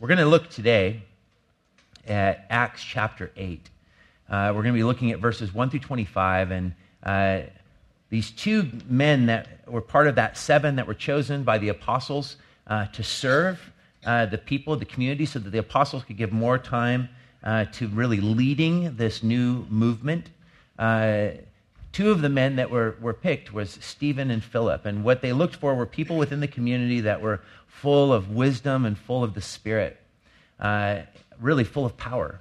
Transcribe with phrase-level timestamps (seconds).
[0.00, 1.02] We're going to look today
[2.08, 3.68] at Acts chapter 8.
[4.30, 6.52] Uh, we're going to be looking at verses 1 through 25.
[6.52, 7.40] And uh,
[8.08, 12.36] these two men that were part of that seven that were chosen by the apostles
[12.66, 13.60] uh, to serve
[14.06, 17.10] uh, the people, the community, so that the apostles could give more time
[17.44, 20.30] uh, to really leading this new movement.
[21.92, 24.86] Two of the men that were, were picked was Stephen and Philip.
[24.86, 28.84] And what they looked for were people within the community that were full of wisdom
[28.84, 29.98] and full of the Spirit,
[30.60, 31.00] uh,
[31.40, 32.40] really full of power.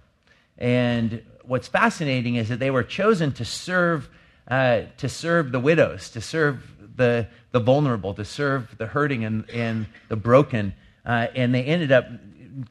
[0.57, 4.07] And what's fascinating is that they were chosen to serve,
[4.47, 6.63] uh, to serve the widows, to serve
[6.95, 10.73] the, the vulnerable, to serve the hurting and, and the broken.
[11.03, 12.05] Uh, and they ended up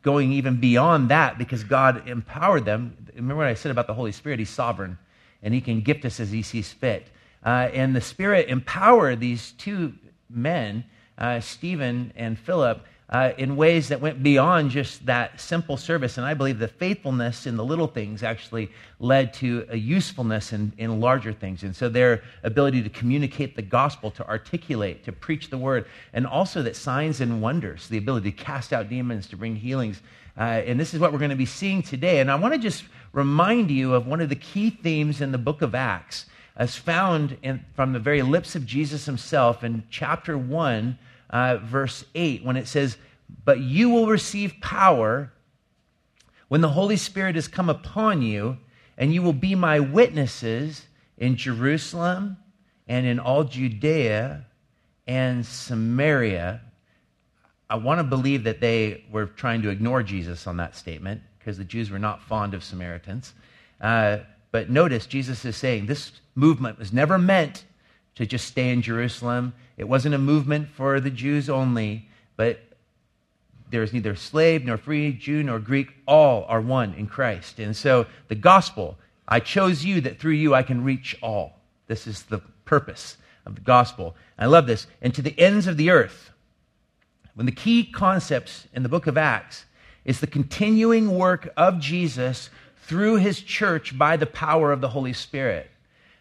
[0.02, 2.96] going even beyond that because God empowered them.
[3.15, 4.38] Remember what I said about the Holy Spirit?
[4.38, 4.96] He's sovereign
[5.42, 7.09] and he can gift us as he sees fit.
[7.45, 9.95] Uh, and the Spirit empowered these two
[10.29, 10.84] men
[11.16, 16.19] uh, Stephen and Philip uh, in ways that went beyond just that simple service.
[16.19, 18.70] And I believe the faithfulness in the little things actually
[19.01, 21.62] led to a usefulness in, in larger things.
[21.62, 26.27] And so their ability to communicate the gospel, to articulate, to preach the word, and
[26.27, 30.02] also that signs and wonders, the ability to cast out demons, to bring healings.
[30.38, 32.20] Uh, and this is what we're going to be seeing today.
[32.20, 35.38] And I want to just remind you of one of the key themes in the
[35.38, 40.38] book of Acts, as found in, from the very lips of Jesus himself in chapter
[40.38, 40.98] 1
[41.30, 42.96] uh, verse 8, when it says,
[43.44, 45.32] But you will receive power
[46.46, 48.59] when the Holy Spirit has come upon you,
[48.96, 50.86] and you will be my witnesses
[51.18, 52.36] in Jerusalem
[52.86, 54.46] and in all Judea
[55.06, 56.62] and Samaria.
[57.71, 61.59] I want to believe that they were trying to ignore Jesus on that statement because
[61.59, 63.35] the Jews were not fond of Samaritans.
[63.80, 64.19] Uh,
[64.50, 67.65] but notice, Jesus is saying this movement was never meant
[68.15, 69.55] to just stay in Jerusalem.
[69.77, 72.59] It wasn't a movement for the Jews only, but
[73.71, 75.89] there's neither slave nor free, Jew nor Greek.
[76.06, 77.59] All are one in Christ.
[77.59, 78.97] And so the gospel,
[79.27, 81.61] I chose you that through you I can reach all.
[81.87, 84.17] This is the purpose of the gospel.
[84.39, 84.87] I love this.
[85.03, 86.33] And to the ends of the earth.
[87.38, 89.65] When the key concepts in the book of Acts
[90.04, 92.50] is the continuing work of Jesus
[92.82, 95.71] through his church by the power of the Holy Spirit.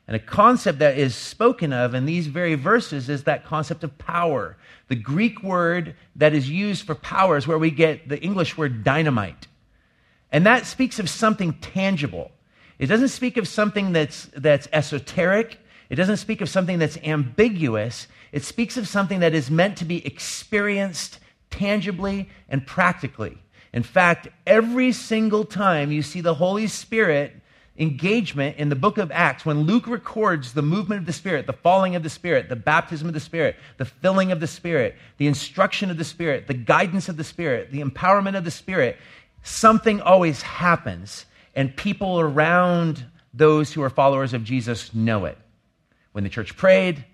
[0.06, 3.98] And a concept that is spoken of in these very verses is that concept of
[3.98, 4.58] power.
[4.90, 8.84] The Greek word that is used for power is where we get the English word
[8.84, 9.48] dynamite.
[10.32, 12.30] And that speaks of something tangible.
[12.78, 15.58] It doesn't speak of something that's, that's esoteric.
[15.90, 18.08] It doesn't speak of something that's ambiguous.
[18.32, 23.38] It speaks of something that is meant to be experienced tangibly and practically.
[23.74, 27.34] In fact, every single time you see the Holy Spirit
[27.78, 31.54] engagement in the book of Acts when Luke records the movement of the Spirit, the
[31.54, 35.28] falling of the Spirit, the baptism of the Spirit, the filling of the Spirit, the
[35.28, 38.98] instruction of the Spirit, the guidance of the Spirit, the empowerment of the Spirit,
[39.44, 41.26] something always happens,
[41.56, 45.38] and people around those who are followers of Jesus know it.
[46.18, 47.06] When the church prayed,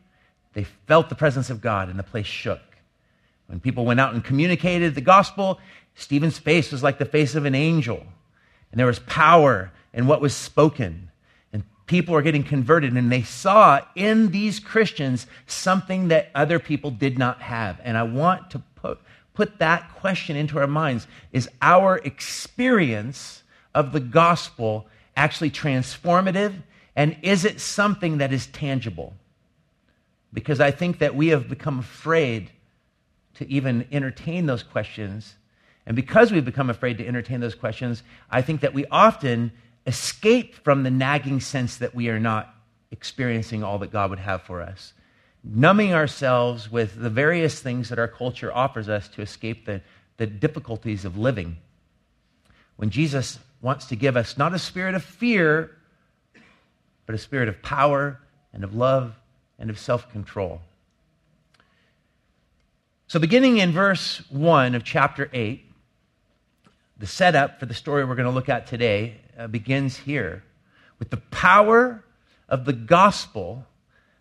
[0.53, 2.61] they felt the presence of God and the place shook.
[3.47, 5.59] When people went out and communicated the gospel,
[5.93, 8.01] Stephen's face was like the face of an angel.
[8.71, 11.11] And there was power in what was spoken.
[11.51, 16.89] And people are getting converted, and they saw in these Christians something that other people
[16.89, 17.81] did not have.
[17.83, 18.99] And I want to put,
[19.33, 23.43] put that question into our minds Is our experience
[23.75, 24.87] of the gospel
[25.17, 26.53] actually transformative?
[26.95, 29.13] And is it something that is tangible?
[30.31, 32.51] Because I think that we have become afraid
[33.35, 35.35] to even entertain those questions.
[35.85, 39.51] And because we've become afraid to entertain those questions, I think that we often
[39.85, 42.53] escape from the nagging sense that we are not
[42.91, 44.93] experiencing all that God would have for us.
[45.43, 49.81] Numbing ourselves with the various things that our culture offers us to escape the,
[50.17, 51.57] the difficulties of living.
[52.77, 55.71] When Jesus wants to give us not a spirit of fear,
[57.05, 58.19] but a spirit of power
[58.53, 59.15] and of love
[59.59, 60.61] and of self control.
[63.07, 65.63] So, beginning in verse 1 of chapter 8,
[66.97, 70.43] the setup for the story we're going to look at today uh, begins here
[70.99, 72.03] with the power
[72.47, 73.65] of the gospel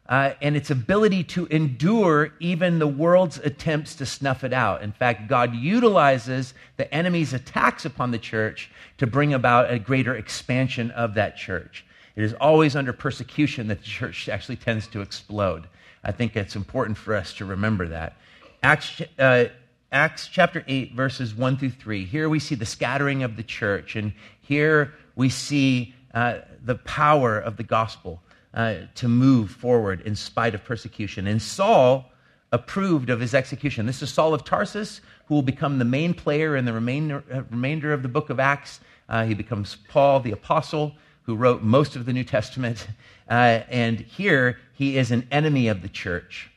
[0.08, 4.82] uh, and its ability to endure even the world's attempts to snuff it out.
[4.82, 10.14] In fact, God utilizes the enemy's attacks upon the church to bring about a greater
[10.14, 11.86] expansion of that church.
[12.16, 15.66] It is always under persecution that the church actually tends to explode.
[16.04, 18.16] I think it's important for us to remember that.
[18.62, 19.46] Acts, uh,
[19.90, 22.04] Acts chapter 8, verses 1 through 3.
[22.04, 27.38] Here we see the scattering of the church, and here we see uh, the power
[27.38, 28.22] of the gospel
[28.54, 31.26] uh, to move forward in spite of persecution.
[31.26, 32.10] And Saul
[32.52, 33.86] approved of his execution.
[33.86, 37.42] This is Saul of Tarsus, who will become the main player in the remainder, uh,
[37.50, 38.80] remainder of the book of Acts.
[39.08, 42.86] Uh, he becomes Paul the Apostle, who wrote most of the New Testament.
[43.30, 46.50] Uh, and here he is an enemy of the church.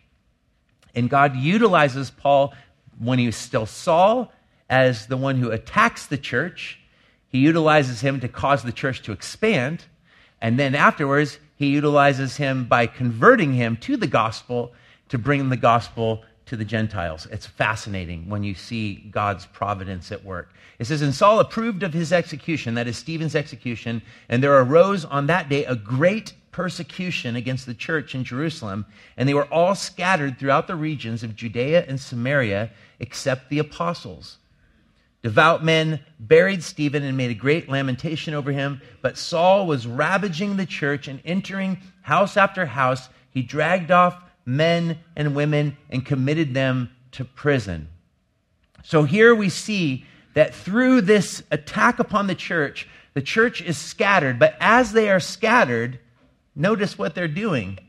[0.93, 2.53] And God utilizes Paul
[2.99, 4.33] when he was still Saul
[4.69, 6.79] as the one who attacks the church.
[7.29, 9.85] He utilizes him to cause the church to expand.
[10.41, 14.73] And then afterwards, he utilizes him by converting him to the gospel
[15.09, 17.27] to bring the gospel to the Gentiles.
[17.31, 20.53] It's fascinating when you see God's providence at work.
[20.77, 25.05] It says, And Saul approved of his execution, that is Stephen's execution, and there arose
[25.05, 28.85] on that day a great persecution against the church in Jerusalem,
[29.17, 32.69] and they were all scattered throughout the regions of Judea and Samaria,
[32.99, 34.37] except the apostles.
[35.21, 40.55] Devout men buried Stephen and made a great lamentation over him, but Saul was ravaging
[40.55, 43.09] the church and entering house after house.
[43.31, 47.87] He dragged off men and women and committed them to prison.
[48.83, 50.05] So here we see
[50.35, 55.19] that through this attack upon the church, the church is scattered, but as they are
[55.19, 55.99] scattered,
[56.55, 57.79] notice what they're doing.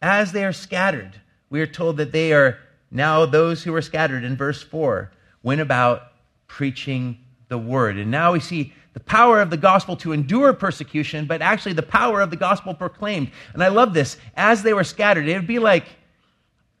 [0.00, 2.58] As they are scattered, we are told that they are
[2.90, 5.10] now those who were scattered in verse 4
[5.42, 6.12] went about
[6.46, 7.18] preaching
[7.48, 7.96] the word.
[7.96, 11.82] And now we see the power of the gospel to endure persecution, but actually the
[11.82, 13.30] power of the gospel proclaimed.
[13.54, 14.16] And I love this.
[14.36, 15.84] As they were scattered, it would be like,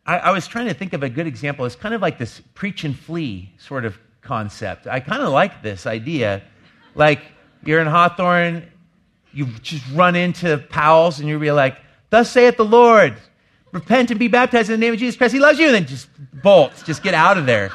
[0.04, 1.66] I, I was trying to think of a good example.
[1.66, 4.86] It's kind of like this preach and flee sort of concept.
[4.86, 6.42] I kind of like this idea.
[6.94, 7.20] Like,
[7.64, 8.68] you're in Hawthorne,
[9.32, 11.76] you just run into Powell's, and you'll be like,
[12.10, 13.16] Thus saith the Lord,
[13.72, 15.32] repent and be baptized in the name of Jesus Christ.
[15.32, 15.66] He loves you.
[15.66, 16.08] And then just
[16.42, 17.70] bolts, just get out of there.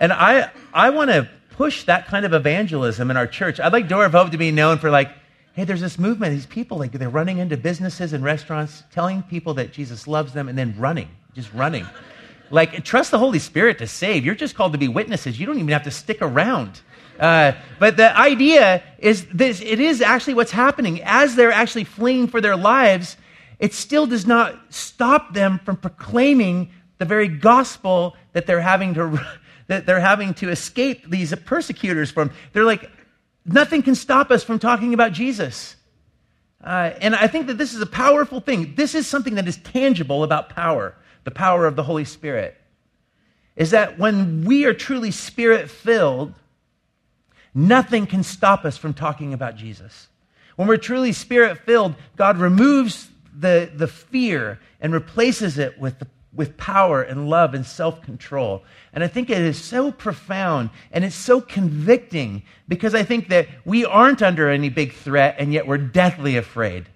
[0.00, 3.58] And I, I want to push that kind of evangelism in our church.
[3.58, 5.10] I'd like Door of Hope to be known for like,
[5.54, 6.34] hey, there's this movement.
[6.34, 10.48] These people, like, they're running into businesses and restaurants, telling people that Jesus loves them,
[10.48, 11.86] and then running, just running.
[12.50, 14.24] like, trust the Holy Spirit to save.
[14.24, 15.40] You're just called to be witnesses.
[15.40, 16.82] You don't even have to stick around.
[17.18, 21.00] Uh, but the idea is this it is actually what's happening.
[21.02, 23.16] As they're actually fleeing for their lives,
[23.58, 26.68] it still does not stop them from proclaiming
[26.98, 29.18] the very gospel that they're having to
[29.68, 32.30] that they're having to escape these persecutors from.
[32.52, 32.90] They're like,
[33.44, 35.76] nothing can stop us from talking about Jesus.
[36.62, 38.74] Uh, and I think that this is a powerful thing.
[38.74, 42.56] This is something that is tangible about power, the power of the Holy Spirit.
[43.54, 46.34] Is that when we are truly spirit filled,
[47.54, 50.08] nothing can stop us from talking about Jesus.
[50.56, 56.06] When we're truly spirit filled, God removes the, the fear and replaces it with the
[56.36, 58.62] with power and love and self control.
[58.92, 63.48] And I think it is so profound and it's so convicting because I think that
[63.64, 66.86] we aren't under any big threat and yet we're deathly afraid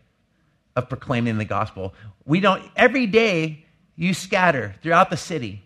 [0.76, 1.94] of proclaiming the gospel.
[2.24, 3.64] We don't, every day
[3.96, 5.62] you scatter throughout the city.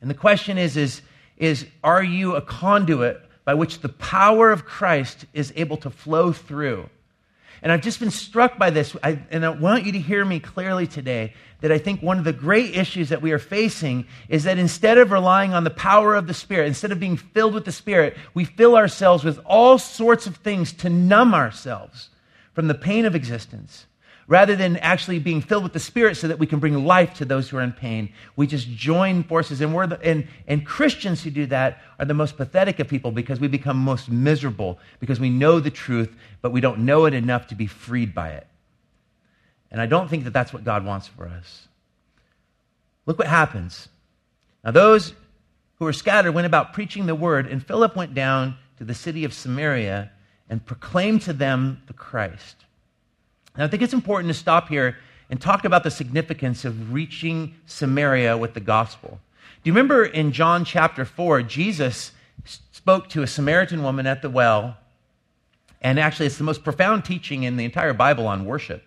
[0.00, 1.00] And the question is, is,
[1.36, 6.32] is are you a conduit by which the power of Christ is able to flow
[6.32, 6.88] through?
[7.64, 10.38] And I've just been struck by this, I, and I want you to hear me
[10.38, 11.32] clearly today
[11.62, 14.98] that I think one of the great issues that we are facing is that instead
[14.98, 18.18] of relying on the power of the Spirit, instead of being filled with the Spirit,
[18.34, 22.10] we fill ourselves with all sorts of things to numb ourselves
[22.52, 23.86] from the pain of existence.
[24.26, 27.26] Rather than actually being filled with the Spirit so that we can bring life to
[27.26, 29.60] those who are in pain, we just join forces.
[29.60, 33.10] And, we're the, and, and Christians who do that are the most pathetic of people
[33.10, 37.12] because we become most miserable because we know the truth, but we don't know it
[37.12, 38.46] enough to be freed by it.
[39.70, 41.68] And I don't think that that's what God wants for us.
[43.04, 43.88] Look what happens.
[44.64, 45.12] Now, those
[45.76, 49.24] who were scattered went about preaching the word, and Philip went down to the city
[49.24, 50.10] of Samaria
[50.48, 52.63] and proclaimed to them the Christ.
[53.56, 54.96] Now, I think it's important to stop here
[55.30, 59.20] and talk about the significance of reaching Samaria with the gospel.
[59.62, 62.12] Do you remember in John chapter 4, Jesus
[62.44, 64.76] spoke to a Samaritan woman at the well,
[65.80, 68.82] and actually, it's the most profound teaching in the entire Bible on worship.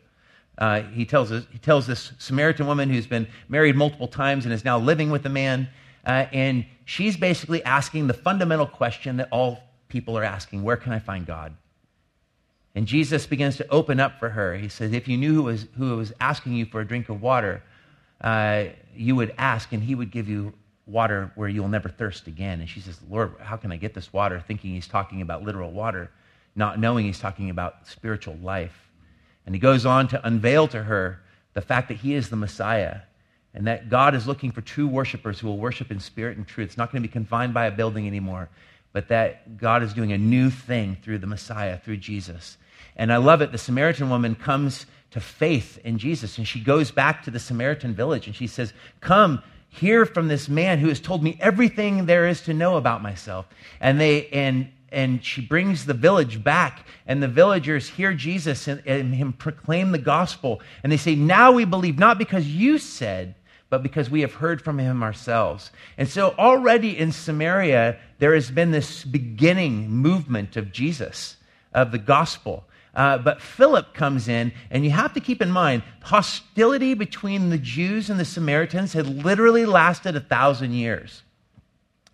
[0.57, 4.65] Uh, he, tells he tells this Samaritan woman who's been married multiple times and is
[4.65, 5.69] now living with a man,
[6.05, 10.91] uh, and she's basically asking the fundamental question that all people are asking Where can
[10.91, 11.53] I find God?
[12.77, 14.55] And Jesus begins to open up for her.
[14.55, 17.23] He says, If you knew who was, who was asking you for a drink of
[17.23, 17.63] water,
[18.21, 18.65] uh,
[18.95, 20.53] you would ask, and he would give you
[20.85, 22.59] water where you'll never thirst again.
[22.59, 24.43] And she says, Lord, how can I get this water?
[24.45, 26.11] Thinking he's talking about literal water,
[26.55, 28.91] not knowing he's talking about spiritual life.
[29.47, 31.23] And he goes on to unveil to her
[31.55, 32.99] the fact that he is the Messiah
[33.55, 36.67] and that God is looking for true worshipers who will worship in spirit and truth.
[36.67, 38.49] It's not going to be confined by a building anymore,
[38.93, 42.57] but that God is doing a new thing through the Messiah, through Jesus.
[42.97, 43.51] And I love it.
[43.51, 47.93] The Samaritan woman comes to faith in Jesus and she goes back to the Samaritan
[47.93, 52.27] village and she says, Come, hear from this man who has told me everything there
[52.27, 53.47] is to know about myself.
[53.79, 58.81] And they and and she brings the village back, and the villagers hear Jesus and,
[58.85, 60.61] and, him proclaim the gospel.
[60.81, 63.35] And they say, Now we believe, not because you said,
[63.69, 65.71] but because we have heard from him ourselves.
[65.97, 71.35] And so already in Samaria, there has been this beginning movement of Jesus,
[71.73, 72.63] of the gospel.
[72.97, 77.57] Uh, but Philip comes in, and you have to keep in mind hostility between the
[77.59, 81.21] Jews and the Samaritans had literally lasted a thousand years.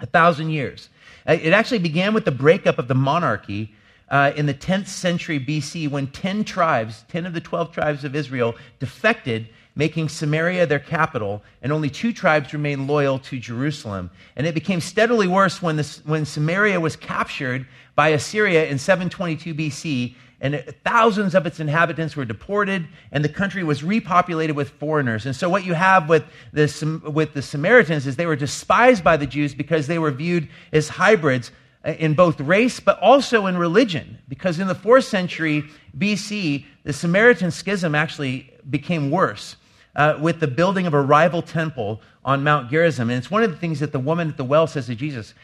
[0.01, 0.89] A thousand years.
[1.25, 3.73] Uh, it actually began with the breakup of the monarchy
[4.09, 8.13] uh, in the 10th century BC when 10 tribes, 10 of the 12 tribes of
[8.13, 14.11] Israel, defected, making Samaria their capital, and only two tribes remained loyal to Jerusalem.
[14.35, 19.55] And it became steadily worse when, this, when Samaria was captured by Assyria in 722
[19.55, 25.25] BC and thousands of its inhabitants were deported, and the country was repopulated with foreigners.
[25.25, 29.15] And so, what you have with the, with the Samaritans is they were despised by
[29.15, 31.51] the Jews because they were viewed as hybrids
[31.85, 34.17] uh, in both race but also in religion.
[34.27, 35.63] Because in the fourth century
[35.97, 39.55] BC, the Samaritan schism actually became worse.
[39.95, 43.12] Uh, with the building of a rival temple on Mount Gerizim.
[43.12, 45.35] And it's one of the things that the woman at the well says to Jesus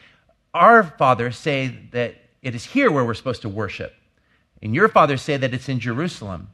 [0.52, 3.94] Our fathers say that it is here where we're supposed to worship.
[4.62, 6.48] And your fathers say that it's in Jerusalem.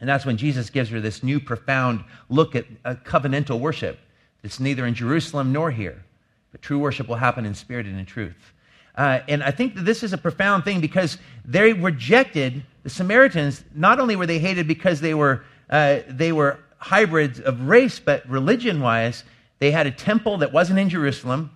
[0.00, 3.98] And that's when Jesus gives her this new profound look at a covenantal worship.
[4.42, 6.04] It's neither in Jerusalem nor here,
[6.52, 8.52] but true worship will happen in spirit and in truth.
[8.94, 13.64] Uh, and I think that this is a profound thing because they rejected the Samaritans.
[13.74, 18.28] Not only were they hated because they were, uh, they were hybrids of race, but
[18.28, 19.24] religion wise,
[19.58, 21.50] they had a temple that wasn't in Jerusalem.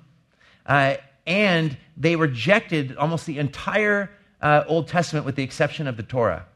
[0.67, 0.97] Uh,
[1.27, 4.11] and they rejected almost the entire
[4.43, 6.47] uh, Old Testament with the exception of the Torah.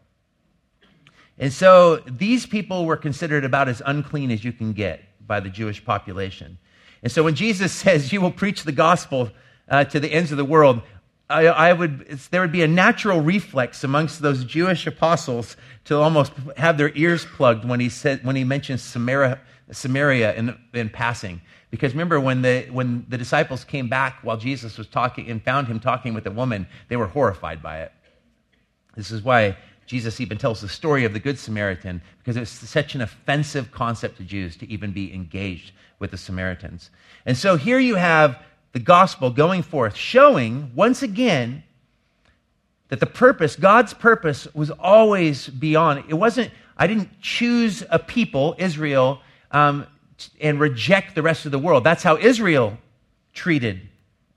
[1.39, 5.49] And so these people were considered about as unclean as you can get by the
[5.49, 6.59] Jewish population.
[7.03, 9.31] And so when Jesus says, You will preach the gospel
[9.69, 10.83] uh, to the ends of the world,
[11.29, 16.33] I, I would, there would be a natural reflex amongst those Jewish apostles to almost
[16.57, 21.41] have their ears plugged when he, said, when he mentions Samaria, Samaria in, in passing.
[21.75, 25.67] Because remember, when the, when the disciples came back while Jesus was talking and found
[25.67, 27.91] him talking with a woman, they were horrified by it.
[28.95, 32.95] This is why Jesus even tells the story of the Good Samaritan, because it's such
[32.95, 36.91] an offensive concept to Jews to even be engaged with the Samaritans.
[37.27, 38.41] And so here you have
[38.71, 41.65] the gospel going forth, showing once again
[42.87, 46.05] that the purpose, God's purpose, was always beyond.
[46.09, 49.89] It wasn't, I didn't choose a people, Israel, um,
[50.41, 51.85] and reject the rest of the world.
[51.85, 52.79] That's how Israel
[53.33, 53.81] treated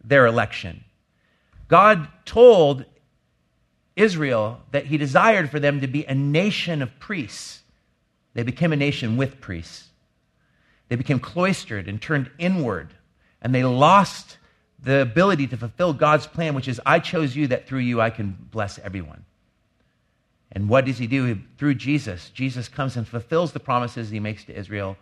[0.04, 0.84] their election.
[1.68, 2.86] God told
[3.96, 7.62] Israel that he desired for them to be a nation of priests.
[8.34, 9.86] They became a nation with priests.
[10.90, 12.94] They became cloistered and turned inward,
[13.42, 14.38] and they lost
[14.82, 18.10] the ability to fulfill God's plan, which is, I chose you that through you I
[18.10, 19.26] can bless everyone.
[20.52, 21.40] And what does he do?
[21.58, 24.96] Through Jesus, Jesus comes and fulfills the promises he makes to Israel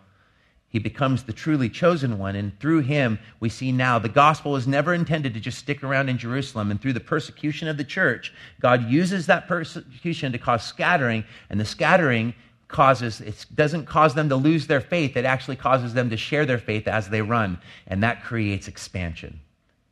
[0.68, 4.66] he becomes the truly chosen one, and through him, we see now the gospel was
[4.66, 6.70] never intended to just stick around in Jerusalem.
[6.70, 11.60] And through the persecution of the church, God uses that persecution to cause scattering, and
[11.60, 12.34] the scattering
[12.68, 16.44] causes it doesn't cause them to lose their faith it actually causes them to share
[16.44, 19.38] their faith as they run and that creates expansion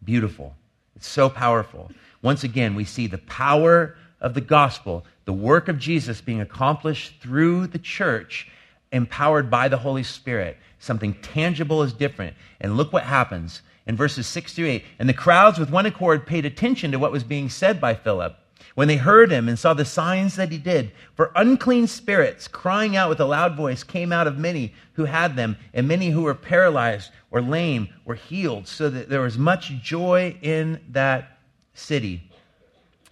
[0.03, 0.55] beautiful
[0.97, 1.91] it's so powerful
[2.23, 7.15] once again we see the power of the gospel the work of jesus being accomplished
[7.21, 8.51] through the church
[8.95, 10.57] empowered by the Holy Spirit.
[10.79, 12.37] Something tangible is different.
[12.61, 14.85] And look what happens in verses 6 through 8.
[14.99, 18.37] And the crowds with one accord paid attention to what was being said by Philip
[18.75, 20.93] when they heard him and saw the signs that he did.
[21.15, 25.37] For unclean spirits, crying out with a loud voice, came out of many who had
[25.37, 29.73] them, and many who were paralyzed or lame were healed, so that there was much
[29.81, 31.39] joy in that
[31.75, 32.31] city.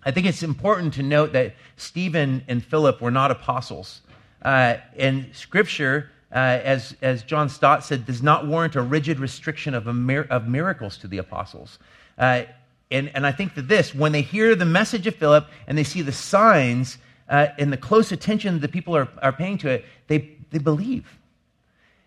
[0.04, 4.00] I think it's important to note that Stephen and Philip were not apostles.
[4.42, 9.74] Uh, and Scripture, uh, as, as John Stott said, does not warrant a rigid restriction
[9.74, 11.78] of, mir- of miracles to the apostles.
[12.18, 12.42] Uh,
[12.90, 15.84] and, and I think that this, when they hear the message of Philip and they
[15.84, 19.84] see the signs uh, and the close attention that people are, are paying to it,
[20.08, 21.06] they, they believe.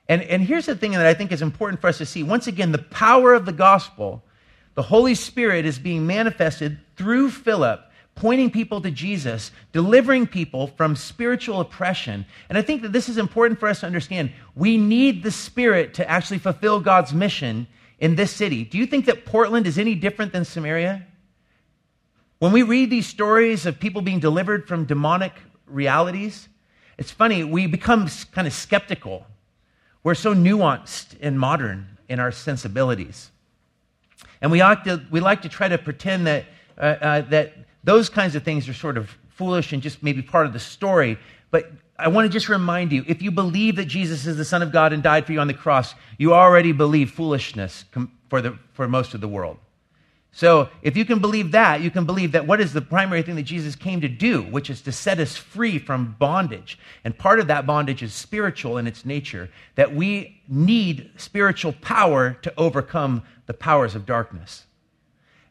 [0.08, 2.22] And, and here's the thing that I think is important for us to see.
[2.22, 4.24] Once again, the power of the gospel,
[4.75, 7.82] the Holy Spirit is being manifested through Philip
[8.15, 12.25] pointing people to Jesus, delivering people from spiritual oppression.
[12.48, 14.31] And I think that this is important for us to understand.
[14.55, 17.67] We need the Spirit to actually fulfill God's mission
[18.00, 18.63] in this city.
[18.63, 21.05] Do you think that Portland is any different than Samaria?
[22.39, 25.34] When we read these stories of people being delivered from demonic
[25.67, 26.48] realities,
[26.98, 29.25] it's funny, we become kind of skeptical.
[30.03, 33.31] We're so nuanced and modern in our sensibilities.
[34.41, 36.45] And we, ought to, we like to try to pretend that,
[36.77, 37.53] uh, uh, that
[37.86, 41.18] those kinds of things are sort of foolish and just maybe part of the story.
[41.51, 44.62] But I want to just remind you if you believe that Jesus is the Son
[44.62, 47.86] of God and died for you on the cross, you already believe foolishness
[48.30, 49.58] for, the, for most of the world.
[50.32, 53.36] So if you can believe that, you can believe that what is the primary thing
[53.36, 56.77] that Jesus came to do, which is to set us free from bondage.
[57.06, 62.34] And part of that bondage is spiritual in its nature, that we need spiritual power
[62.42, 64.65] to overcome the powers of darkness.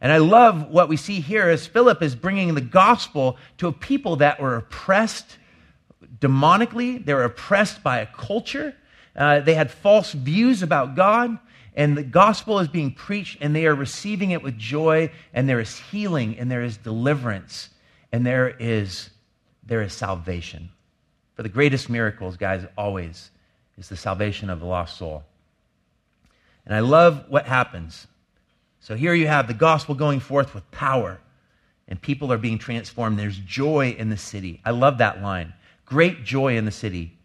[0.04, 3.72] And I love what we see here as Philip is bringing the gospel to a
[3.72, 5.38] people that were oppressed
[6.18, 8.76] demonically, they were oppressed by a culture,
[9.16, 11.38] uh, they had false views about God.
[11.74, 15.58] And the gospel is being preached and they are receiving it with joy and there
[15.58, 17.70] is healing and there is deliverance
[18.12, 19.08] and there is
[19.66, 20.68] there is salvation.
[21.34, 23.30] For the greatest miracles guys always
[23.78, 25.24] is the salvation of the lost soul.
[26.66, 28.06] And i love what happens
[28.84, 31.20] so here you have the gospel going forth with power
[31.88, 35.52] and people are being transformed there's joy in the city i love that line
[35.84, 37.16] great joy in the city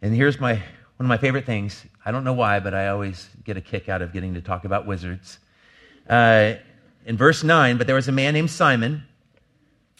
[0.00, 0.62] and here's my
[1.02, 1.84] one of my favorite things.
[2.04, 4.64] I don't know why, but I always get a kick out of getting to talk
[4.64, 5.40] about wizards.
[6.08, 6.54] Uh,
[7.04, 9.02] in verse 9, but there was a man named Simon,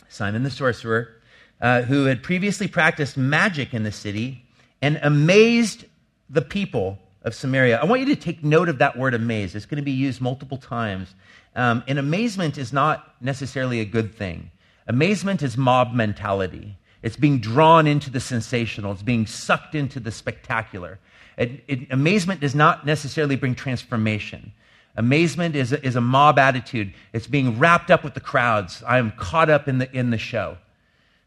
[0.09, 1.21] Simon the sorcerer,
[1.61, 4.45] uh, who had previously practiced magic in the city
[4.81, 5.87] and amazed
[6.31, 7.79] the people of Samaria.
[7.79, 9.55] I want you to take note of that word amazed.
[9.55, 11.15] It's going to be used multiple times.
[11.55, 14.51] Um, and amazement is not necessarily a good thing.
[14.87, 16.77] Amazement is mob mentality.
[17.03, 20.99] It's being drawn into the sensational, it's being sucked into the spectacular.
[21.37, 24.53] It, it, amazement does not necessarily bring transformation.
[24.97, 26.93] Amazement is a, is a mob attitude.
[27.13, 28.83] It's being wrapped up with the crowds.
[28.87, 30.59] I am caught up in the, in the show.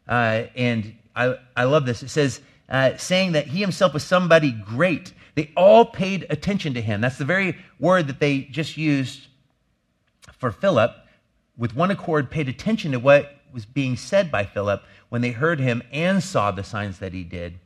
[0.06, 2.02] Uh, and I, I love this.
[2.02, 5.12] It says, uh, saying that he himself was somebody great.
[5.36, 7.02] They all paid attention to him.
[7.02, 9.28] That's the very word that they just used
[10.38, 10.96] for Philip.
[11.58, 15.60] With one accord, paid attention to what was being said by Philip when they heard
[15.60, 17.58] him and saw the signs that he did.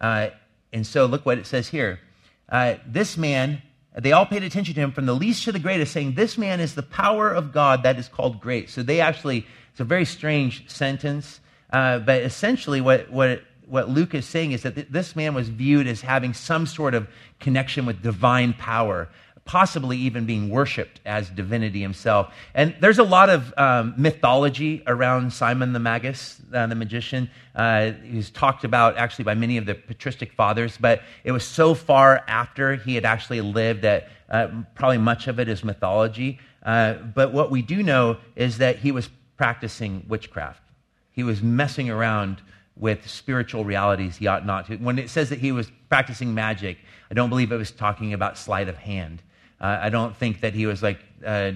[0.00, 0.30] Uh,
[0.72, 2.00] and so look what it says here.
[2.48, 3.62] Uh, this man,
[3.96, 6.58] they all paid attention to him from the least to the greatest, saying, This man
[6.58, 8.68] is the power of God that is called great.
[8.68, 11.40] So they actually, it's a very strange sentence,
[11.72, 15.48] uh, but essentially what, what, what Luke is saying is that th- this man was
[15.48, 17.08] viewed as having some sort of
[17.40, 19.08] connection with divine power
[19.44, 22.32] possibly even being worshiped as divinity himself.
[22.54, 27.30] And there's a lot of um, mythology around Simon the Magus, uh, the magician.
[27.56, 31.74] Uh, he's talked about actually by many of the patristic fathers, but it was so
[31.74, 36.38] far after he had actually lived that uh, probably much of it is mythology.
[36.62, 39.08] Uh, but what we do know is that he was
[39.38, 40.62] practicing witchcraft.
[41.10, 42.40] He was messing around
[42.76, 44.76] with spiritual realities he ought not to.
[44.76, 46.78] When it says that he was practicing magic,
[47.10, 49.22] I don't believe it was talking about sleight of hand.
[49.60, 51.52] Uh, I don't think that he was like, uh,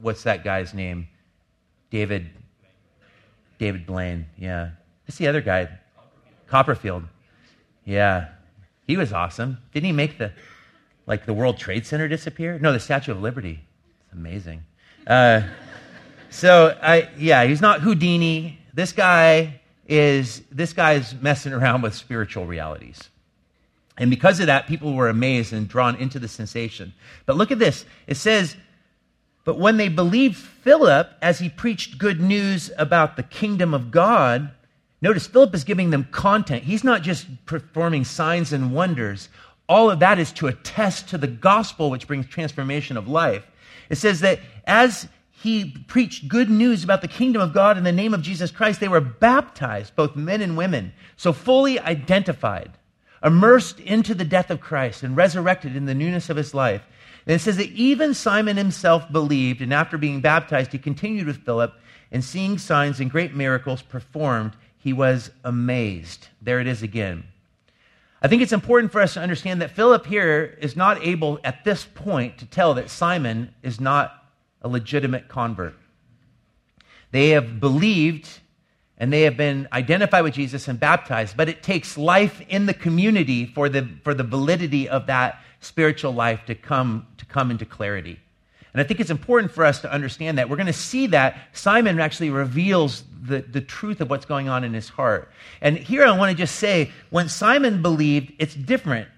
[0.00, 1.08] what's that guy's name?
[1.90, 2.30] David.
[3.58, 4.26] David Blaine.
[4.38, 4.70] Yeah.
[5.06, 5.68] What's the other guy?
[6.46, 7.04] Copperfield.
[7.84, 8.28] Yeah.
[8.86, 9.58] He was awesome.
[9.72, 10.32] Didn't he make the
[11.06, 12.58] like the World Trade Center disappear?
[12.58, 13.60] No, the Statue of Liberty.
[14.04, 14.64] It's amazing.
[15.06, 15.42] Uh,
[16.30, 18.58] so I yeah, he's not Houdini.
[18.72, 23.10] This guy is this guy's messing around with spiritual realities.
[23.96, 26.94] And because of that, people were amazed and drawn into the sensation.
[27.26, 27.84] But look at this.
[28.06, 28.56] It says,
[29.44, 34.50] But when they believed Philip as he preached good news about the kingdom of God,
[35.00, 36.64] notice Philip is giving them content.
[36.64, 39.28] He's not just performing signs and wonders.
[39.68, 43.46] All of that is to attest to the gospel, which brings transformation of life.
[43.90, 45.08] It says that as
[45.44, 48.80] he preached good news about the kingdom of God in the name of Jesus Christ,
[48.80, 52.72] they were baptized, both men and women, so fully identified
[53.22, 56.82] immersed into the death of Christ and resurrected in the newness of his life.
[57.26, 61.44] And it says that even Simon himself believed, and after being baptized, he continued with
[61.44, 61.72] Philip,
[62.10, 66.28] and seeing signs and great miracles performed, he was amazed.
[66.42, 67.24] There it is again.
[68.22, 71.64] I think it's important for us to understand that Philip here is not able at
[71.64, 74.23] this point to tell that Simon is not
[74.64, 75.76] a legitimate convert.
[77.12, 78.28] They have believed
[78.98, 81.36] and they have been identified with Jesus and baptized.
[81.36, 86.12] But it takes life in the community for the, for the validity of that spiritual
[86.12, 88.20] life to come, to come into clarity.
[88.72, 90.48] And I think it's important for us to understand that.
[90.48, 94.64] We're going to see that Simon actually reveals the, the truth of what's going on
[94.64, 95.30] in his heart.
[95.60, 99.08] And here I want to just say when Simon believed, it's different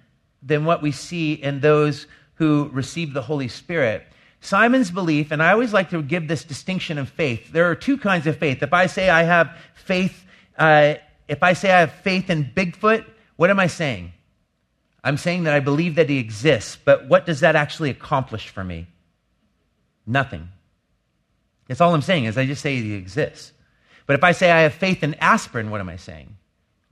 [0.43, 4.07] than what we see in those who receive the Holy Spirit.
[4.47, 7.51] Simon's belief, and I always like to give this distinction of faith.
[7.51, 8.63] There are two kinds of faith.
[8.63, 10.25] If I say I have faith,
[10.57, 10.95] uh,
[11.27, 13.05] if I say I have faith in Bigfoot,
[13.35, 14.13] what am I saying?
[15.03, 18.63] I'm saying that I believe that he exists, but what does that actually accomplish for
[18.63, 18.87] me?
[20.07, 20.49] Nothing.
[21.67, 23.53] That's all I'm saying is I just say he exists.
[24.07, 26.37] But if I say I have faith in aspirin, what am I saying?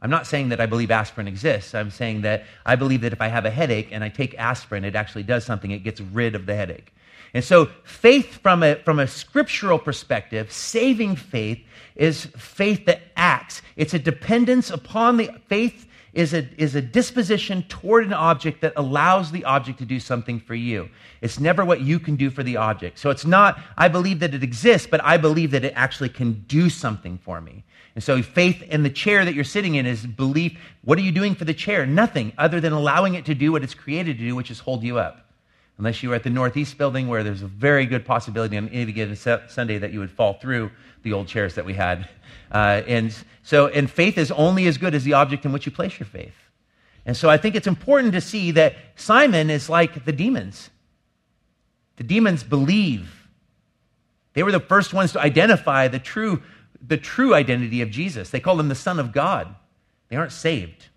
[0.00, 1.72] I'm not saying that I believe aspirin exists.
[1.72, 4.84] I'm saying that I believe that if I have a headache and I take aspirin,
[4.84, 5.70] it actually does something.
[5.70, 6.92] It gets rid of the headache.
[7.34, 11.58] And so, faith from a, from a scriptural perspective, saving faith,
[11.96, 13.60] is faith that acts.
[13.76, 18.72] It's a dependence upon the faith is a, is a disposition toward an object that
[18.76, 20.88] allows the object to do something for you.
[21.20, 23.00] It's never what you can do for the object.
[23.00, 26.44] So it's not, I believe that it exists, but I believe that it actually can
[26.46, 27.64] do something for me.
[27.96, 30.56] And so faith in the chair that you're sitting in is belief.
[30.82, 31.84] What are you doing for the chair?
[31.84, 34.84] Nothing other than allowing it to do what it's created to do, which is hold
[34.84, 35.23] you up.
[35.78, 38.92] Unless you were at the Northeast building where there's a very good possibility on any
[38.92, 40.70] given Sunday that you would fall through
[41.02, 42.08] the old chairs that we had.
[42.52, 45.72] Uh, and so, and faith is only as good as the object in which you
[45.72, 46.34] place your faith.
[47.04, 50.70] And so I think it's important to see that Simon is like the demons.
[51.96, 53.28] The demons believe.
[54.32, 56.42] They were the first ones to identify the true,
[56.80, 58.30] the true identity of Jesus.
[58.30, 59.54] They call him the Son of God.
[60.08, 60.88] They aren't saved.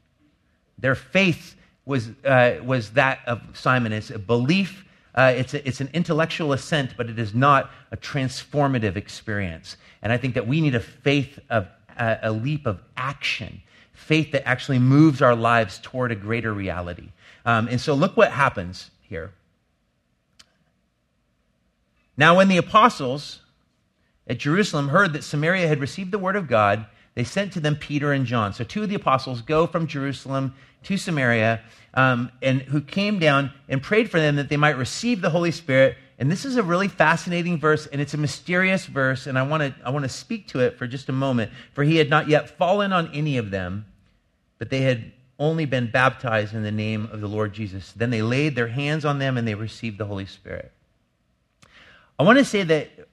[0.77, 1.55] Their faith
[1.87, 3.93] was, uh, was that of Simon.
[3.93, 4.83] It's a belief
[5.17, 9.75] uh, it's, a, it's an intellectual assent, but it is not a transformative experience.
[10.03, 14.31] And I think that we need a faith of a, a leap of action, faith
[14.33, 17.09] that actually moves our lives toward a greater reality.
[17.47, 19.33] Um, and so look what happens here.
[22.15, 23.41] Now, when the apostles
[24.27, 26.85] at Jerusalem heard that Samaria had received the word of God,
[27.17, 28.53] they sent to them Peter and John.
[28.53, 30.53] So two of the apostles go from Jerusalem
[30.83, 31.61] to Samaria,
[31.95, 35.49] um, and who came down and prayed for them that they might receive the Holy
[35.49, 35.97] Spirit.
[36.19, 39.63] And this is a really fascinating verse, and it's a mysterious verse, and I want
[39.63, 41.51] to I want to speak to it for just a moment.
[41.73, 43.87] For he had not yet fallen on any of them,
[44.59, 47.93] but they had only been baptized in the name of the Lord Jesus.
[47.93, 50.71] Then they laid their hands on them, and they received the Holy Spirit.
[52.19, 53.06] I want to say that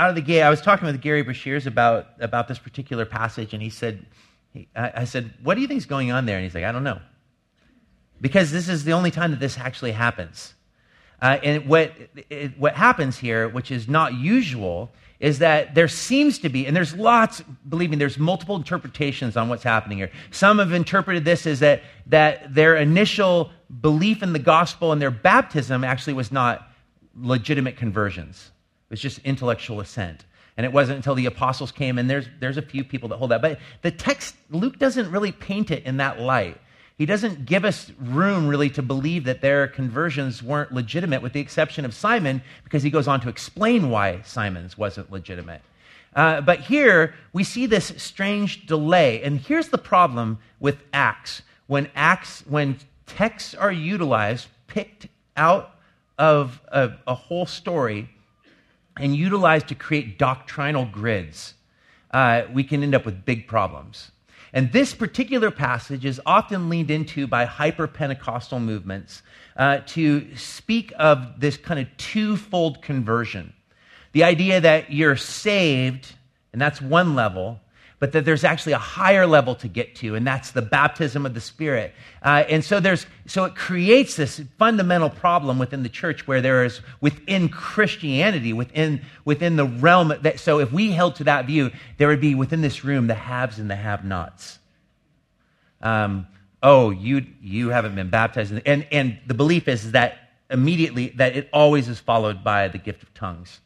[0.00, 3.52] out of the gate, I was talking with Gary Breshears about, about this particular passage,
[3.52, 4.06] and he said,
[4.50, 6.36] he, I, I said, What do you think is going on there?
[6.36, 7.00] And he's like, I don't know.
[8.18, 10.54] Because this is the only time that this actually happens.
[11.20, 11.92] Uh, and what,
[12.30, 16.74] it, what happens here, which is not usual, is that there seems to be, and
[16.74, 20.10] there's lots, believe me, there's multiple interpretations on what's happening here.
[20.30, 23.50] Some have interpreted this as that, that their initial
[23.82, 26.70] belief in the gospel and their baptism actually was not
[27.14, 28.50] legitimate conversions.
[28.90, 30.24] It was just intellectual assent.
[30.56, 33.30] And it wasn't until the apostles came, and there's, there's a few people that hold
[33.30, 33.40] that.
[33.40, 36.60] But the text, Luke doesn't really paint it in that light.
[36.98, 41.40] He doesn't give us room really to believe that their conversions weren't legitimate, with the
[41.40, 45.62] exception of Simon, because he goes on to explain why Simon's wasn't legitimate.
[46.14, 49.22] Uh, but here we see this strange delay.
[49.22, 51.42] And here's the problem with Acts.
[51.68, 52.76] When Acts, when
[53.06, 55.76] texts are utilized, picked out
[56.18, 58.10] of a, a whole story,
[58.98, 61.54] and utilized to create doctrinal grids,
[62.10, 64.10] uh, we can end up with big problems.
[64.52, 69.22] And this particular passage is often leaned into by hyper Pentecostal movements
[69.56, 73.52] uh, to speak of this kind of twofold conversion.
[74.12, 76.14] The idea that you're saved,
[76.52, 77.60] and that's one level,
[78.00, 81.34] but that there's actually a higher level to get to, and that's the baptism of
[81.34, 81.92] the Spirit.
[82.22, 86.64] Uh, and so there's so it creates this fundamental problem within the church where there
[86.64, 91.70] is within Christianity, within within the realm that so if we held to that view,
[91.98, 94.58] there would be within this room the haves and the have-nots.
[95.82, 96.26] Um,
[96.62, 101.50] oh, you you haven't been baptized, and and the belief is that immediately that it
[101.52, 103.60] always is followed by the gift of tongues.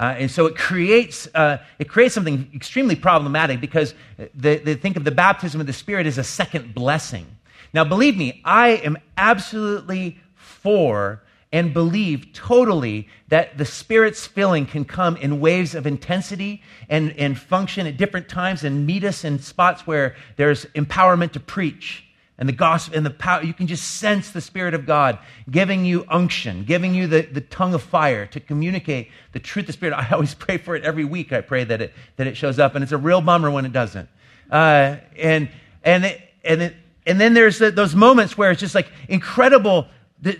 [0.00, 3.94] Uh, and so it creates, uh, it creates something extremely problematic because
[4.34, 7.26] they, they think of the baptism of the Spirit as a second blessing.
[7.74, 14.86] Now, believe me, I am absolutely for and believe totally that the Spirit's filling can
[14.86, 19.38] come in waves of intensity and, and function at different times and meet us in
[19.38, 22.06] spots where there's empowerment to preach
[22.40, 23.42] and the gospel and the power.
[23.42, 25.18] You can just sense the Spirit of God
[25.50, 29.66] giving you unction, giving you the, the tongue of fire to communicate the truth of
[29.68, 29.94] the Spirit.
[29.96, 31.32] I always pray for it every week.
[31.32, 33.72] I pray that it, that it shows up, and it's a real bummer when it
[33.72, 34.08] doesn't.
[34.50, 35.50] Uh, and,
[35.84, 36.76] and, it, and, it,
[37.06, 39.86] and then there's the, those moments where it's just like incredible,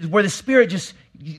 [0.09, 0.95] where the Spirit just,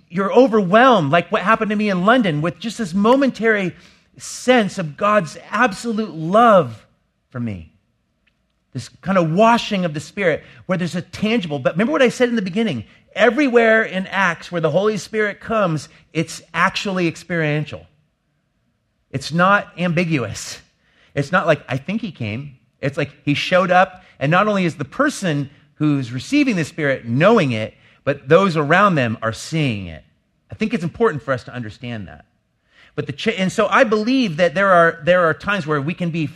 [0.09, 3.75] you're overwhelmed, like what happened to me in London, with just this momentary
[4.17, 6.85] sense of God's absolute love
[7.29, 7.70] for me
[8.73, 11.59] this kind of washing of the Spirit where there's a tangible.
[11.59, 15.39] But remember what I said in the beginning everywhere in Acts where the Holy Spirit
[15.39, 17.85] comes, it's actually experiential.
[19.09, 20.61] It's not ambiguous.
[21.13, 22.57] It's not like, I think he came.
[22.79, 27.05] It's like he showed up, and not only is the person who's receiving the Spirit
[27.05, 30.03] knowing it, but those around them are seeing it.
[30.49, 32.25] I think it's important for us to understand that.
[32.95, 35.93] But the ch- and so I believe that there are there are times where we
[35.93, 36.29] can be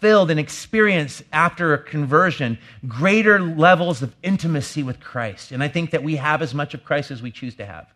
[0.00, 5.52] filled and experience after a conversion greater levels of intimacy with Christ.
[5.52, 7.86] And I think that we have as much of Christ as we choose to have.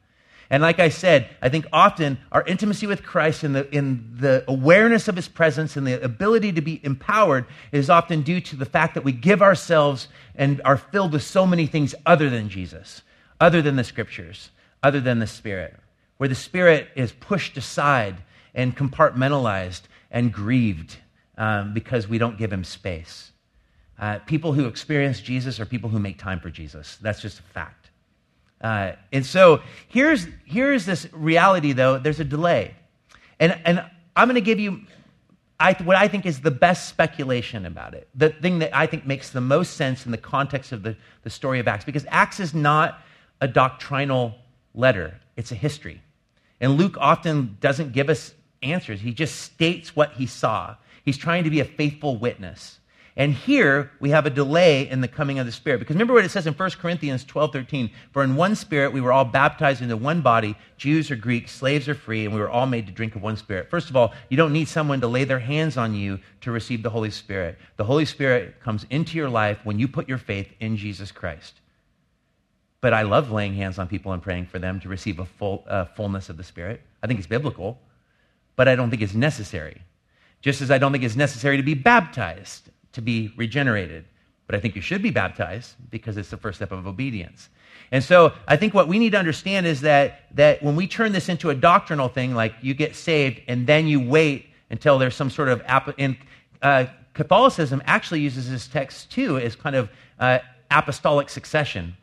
[0.53, 4.45] And like I said, I think often our intimacy with Christ and the, in the
[4.49, 8.65] awareness of his presence and the ability to be empowered is often due to the
[8.65, 13.03] fact that we give ourselves and are filled with so many things other than Jesus,
[13.41, 14.51] other than the scriptures,
[14.83, 15.77] other than the Spirit,
[16.17, 18.17] where the Spirit is pushed aside
[18.53, 20.97] and compartmentalized and grieved
[21.41, 23.33] um, because we don't give him space.
[23.99, 26.99] Uh, people who experience Jesus are people who make time for Jesus.
[27.03, 27.91] That's just a fact.
[28.61, 32.75] Uh, and so here's, here's this reality, though there's a delay.
[33.41, 34.83] And, and I'm going to give you
[35.59, 39.07] I, what I think is the best speculation about it, the thing that I think
[39.07, 42.41] makes the most sense in the context of the, the story of Acts, because Acts
[42.41, 43.03] is not
[43.43, 44.35] a doctrinal
[44.75, 46.01] letter, it's a history.
[46.63, 50.77] And Luke often doesn't give us answers, he just states what he saw.
[51.05, 52.81] He's trying to be a faithful witness.
[53.17, 55.79] And here we have a delay in the coming of the Spirit.
[55.79, 57.91] Because remember what it says in 1 Corinthians 12 13.
[58.13, 61.89] For in one Spirit we were all baptized into one body, Jews or Greeks, slaves
[61.89, 63.69] or free, and we were all made to drink of one Spirit.
[63.69, 66.83] First of all, you don't need someone to lay their hands on you to receive
[66.83, 67.59] the Holy Spirit.
[67.77, 71.61] The Holy Spirit comes into your life when you put your faith in Jesus Christ.
[72.81, 75.65] But I love laying hands on people and praying for them to receive a full,
[75.69, 76.81] uh, fullness of the Spirit.
[77.03, 77.79] I think it's biblical,
[78.57, 79.83] but I don't think it's necessary.
[80.41, 84.05] Just as I don't think it's necessary to be baptized to be regenerated.
[84.47, 87.49] But I think you should be baptized because it's the first step of obedience.
[87.93, 91.13] And so I think what we need to understand is that, that when we turn
[91.13, 95.15] this into a doctrinal thing, like you get saved and then you wait until there's
[95.15, 95.63] some sort of.
[95.67, 96.17] Ap- and
[96.63, 100.39] uh, Catholicism actually uses this text too as kind of uh,
[100.71, 101.97] apostolic succession.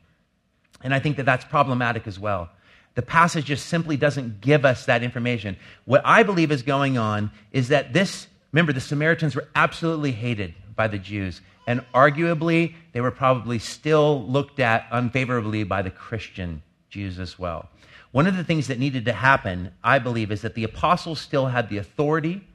[0.84, 2.50] And I think that that's problematic as well.
[2.97, 5.55] The passage just simply doesn't give us that information.
[5.86, 10.55] What I believe is going on is that this, remember, the Samaritans were absolutely hated
[10.75, 11.41] by the Jews.
[11.67, 17.69] And arguably, they were probably still looked at unfavorably by the Christian Jews as well.
[18.13, 21.45] One of the things that needed to happen, I believe, is that the apostles still
[21.45, 22.47] had the authority.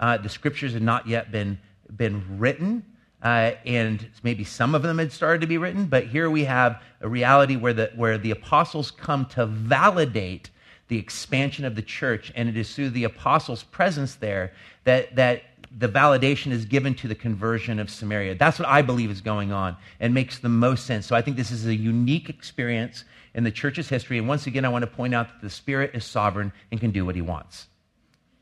[0.00, 1.60] Uh, the scriptures had not yet been,
[1.96, 2.84] been written,
[3.24, 6.82] uh, and maybe some of them had started to be written, but here we have
[7.00, 10.50] a reality where the, where the apostles come to validate
[10.88, 14.52] the expansion of the church, and it is through the apostles' presence there
[14.84, 15.42] that, that
[15.78, 18.34] the validation is given to the conversion of Samaria.
[18.34, 21.06] That's what I believe is going on and makes the most sense.
[21.06, 24.18] So I think this is a unique experience in the church's history.
[24.18, 26.90] And once again, I want to point out that the Spirit is sovereign and can
[26.90, 27.68] do what he wants.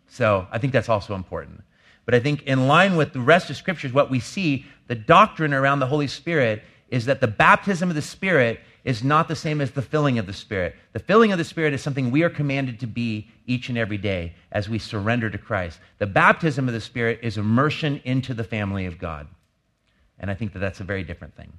[0.08, 1.62] So I think that's also important.
[2.04, 5.54] But I think, in line with the rest of scriptures, what we see, the doctrine
[5.54, 9.60] around the Holy Spirit is that the baptism of the Spirit is not the same
[9.60, 10.74] as the filling of the Spirit.
[10.92, 13.98] The filling of the Spirit is something we are commanded to be each and every
[13.98, 15.78] day as we surrender to Christ.
[15.98, 19.28] The baptism of the Spirit is immersion into the family of God.
[20.18, 21.52] And I think that that's a very different thing.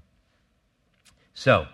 [1.34, 1.68] So,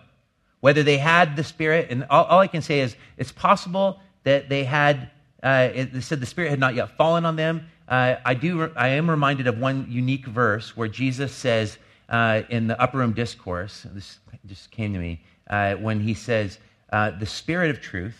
[0.60, 4.48] whether they had the Spirit, and all, all I can say is it's possible that
[4.48, 5.10] they had,
[5.42, 7.66] uh, it, said the Spirit had not yet fallen on them.
[7.90, 11.76] Uh, I, do, I am reminded of one unique verse where Jesus says
[12.08, 16.58] uh, in the upper room discourse, this just came to me, uh, when he says,
[16.92, 18.16] uh, The Spirit of truth,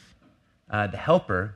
[0.71, 1.55] uh, the Helper,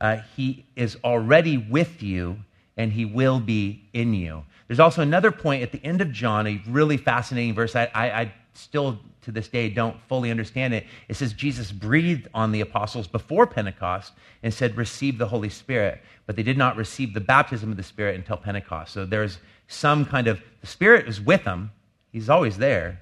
[0.00, 2.38] uh, he is already with you
[2.76, 4.44] and he will be in you.
[4.68, 7.74] There's also another point at the end of John, a really fascinating verse.
[7.74, 10.86] I, I, I still to this day don't fully understand it.
[11.08, 16.00] It says Jesus breathed on the apostles before Pentecost and said, Receive the Holy Spirit.
[16.26, 18.92] But they did not receive the baptism of the Spirit until Pentecost.
[18.92, 21.70] So there's some kind of, the Spirit is with them,
[22.12, 23.00] He's always there.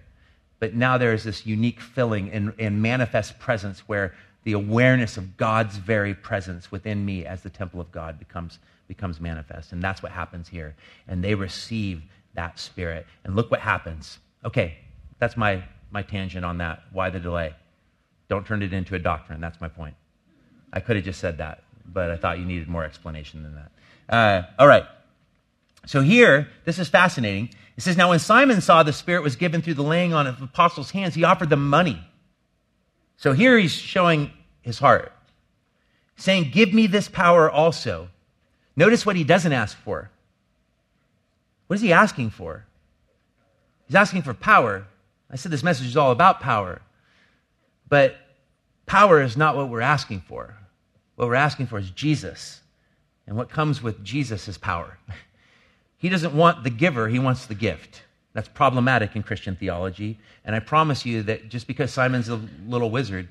[0.61, 5.37] But now there is this unique filling and, and manifest presence where the awareness of
[5.37, 9.72] God's very presence within me as the temple of God becomes, becomes manifest.
[9.72, 10.74] And that's what happens here.
[11.07, 12.02] And they receive
[12.35, 13.07] that spirit.
[13.24, 14.18] And look what happens.
[14.44, 14.78] Okay,
[15.18, 16.83] that's my, my tangent on that.
[16.92, 17.55] Why the delay?
[18.29, 19.40] Don't turn it into a doctrine.
[19.40, 19.94] That's my point.
[20.72, 24.14] I could have just said that, but I thought you needed more explanation than that.
[24.14, 24.85] Uh, all right.
[25.87, 27.51] So here, this is fascinating.
[27.77, 30.38] It says, Now when Simon saw the Spirit was given through the laying on of
[30.38, 32.01] the apostles' hands, he offered them money.
[33.16, 35.12] So here he's showing his heart,
[36.16, 38.09] saying, Give me this power also.
[38.77, 40.11] Notice what he doesn't ask for.
[41.66, 42.64] What is he asking for?
[43.87, 44.87] He's asking for power.
[45.30, 46.80] I said this message is all about power.
[47.88, 48.16] But
[48.86, 50.54] power is not what we're asking for.
[51.16, 52.60] What we're asking for is Jesus.
[53.26, 54.98] And what comes with Jesus is power.
[56.00, 58.04] He doesn't want the giver, he wants the gift.
[58.32, 60.16] That's problematic in Christian theology.
[60.44, 63.26] And I promise you that just because Simon's a little wizard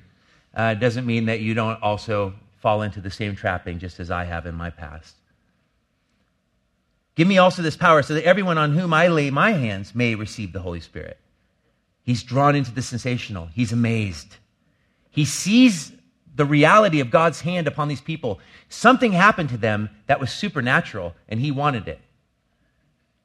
[0.54, 4.24] uh, doesn't mean that you don't also fall into the same trapping just as I
[4.24, 5.14] have in my past.
[7.14, 10.14] Give me also this power so that everyone on whom I lay my hands may
[10.14, 11.16] receive the Holy Spirit.
[12.08, 13.50] He's drawn into the sensational.
[13.52, 14.36] He's amazed.
[15.10, 15.92] He sees
[16.34, 18.40] the reality of God's hand upon these people.
[18.70, 22.00] Something happened to them that was supernatural, and he wanted it.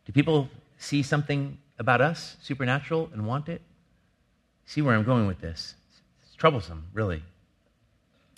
[0.04, 3.62] Do people see something about us, supernatural, and want it?
[4.66, 5.76] See where I'm going with this?
[6.26, 7.24] It's troublesome, really.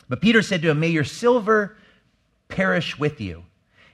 [0.07, 1.75] But Peter said to him, May your silver
[2.49, 3.45] perish with you.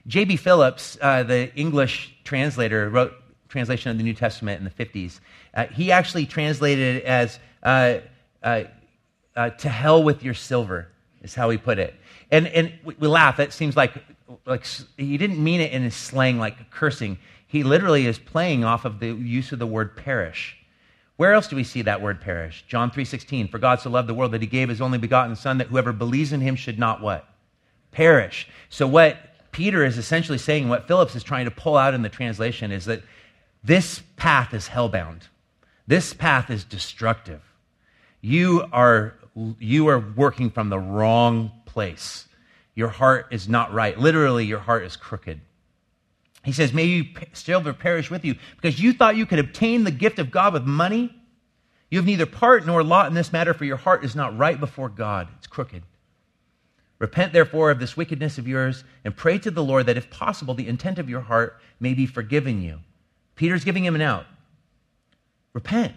[0.06, 0.36] J.B.
[0.36, 3.14] Phillips, uh, the English translator, wrote
[3.52, 5.20] translation of the New Testament in the 50s.
[5.54, 7.98] Uh, he actually translated it as uh,
[8.42, 8.64] uh,
[9.36, 10.88] uh, to hell with your silver,
[11.22, 11.94] is how he put it.
[12.30, 13.36] And, and we, we laugh.
[13.36, 13.92] That seems like,
[14.46, 17.18] like he didn't mean it in his slang like cursing.
[17.46, 20.56] He literally is playing off of the use of the word perish.
[21.16, 22.64] Where else do we see that word perish?
[22.66, 25.58] John 3:16, for God so loved the world that he gave his only begotten son
[25.58, 27.28] that whoever believes in him should not what?
[27.90, 28.48] Perish.
[28.70, 29.18] So what
[29.52, 32.86] Peter is essentially saying, what Phillips is trying to pull out in the translation is
[32.86, 33.02] that
[33.62, 35.22] this path is hellbound.
[35.86, 37.42] This path is destructive.
[38.20, 39.14] You are
[39.58, 42.28] you are working from the wrong place.
[42.74, 43.98] Your heart is not right.
[43.98, 45.40] Literally, your heart is crooked.
[46.44, 49.90] He says, May you silver perish with you, because you thought you could obtain the
[49.90, 51.14] gift of God with money.
[51.90, 54.58] You have neither part nor lot in this matter, for your heart is not right
[54.58, 55.28] before God.
[55.38, 55.82] It's crooked.
[56.98, 60.54] Repent, therefore, of this wickedness of yours, and pray to the Lord that, if possible,
[60.54, 62.78] the intent of your heart may be forgiven you.
[63.36, 64.26] Peter's giving him an out.
[65.52, 65.94] Repent.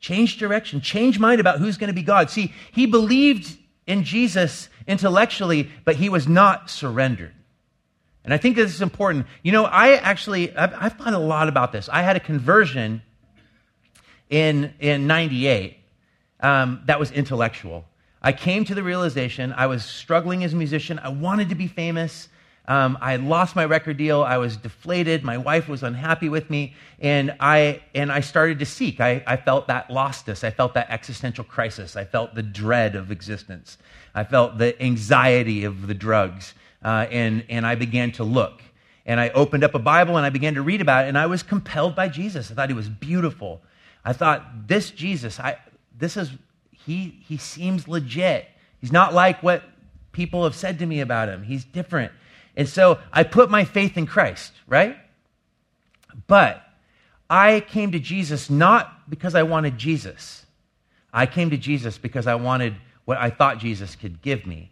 [0.00, 2.30] Change direction, change mind about who's going to be God.
[2.30, 7.34] See, he believed in Jesus intellectually, but he was not surrendered.
[8.24, 9.26] And I think this is important.
[9.42, 11.88] You know, I actually, I've, I've thought a lot about this.
[11.88, 13.02] I had a conversion
[14.28, 15.76] in, in 98
[16.40, 17.84] um, that was intellectual.
[18.22, 20.98] I came to the realization I was struggling as a musician.
[20.98, 22.28] I wanted to be famous.
[22.70, 24.22] Um, I lost my record deal.
[24.22, 25.24] I was deflated.
[25.24, 26.74] My wife was unhappy with me.
[27.00, 29.00] And I, and I started to seek.
[29.00, 30.44] I, I felt that lostness.
[30.44, 31.96] I felt that existential crisis.
[31.96, 33.76] I felt the dread of existence.
[34.14, 36.54] I felt the anxiety of the drugs.
[36.84, 38.62] Uh, and, and I began to look.
[39.04, 41.08] And I opened up a Bible and I began to read about it.
[41.08, 42.52] And I was compelled by Jesus.
[42.52, 43.62] I thought he was beautiful.
[44.04, 45.58] I thought, this Jesus, I,
[45.98, 46.30] this is,
[46.70, 48.46] he, he seems legit.
[48.80, 49.64] He's not like what
[50.12, 51.42] people have said to me about him.
[51.42, 52.12] He's different.
[52.56, 54.96] And so I put my faith in Christ, right?
[56.26, 56.62] But
[57.28, 60.44] I came to Jesus not because I wanted Jesus.
[61.12, 64.70] I came to Jesus because I wanted what I thought Jesus could give me,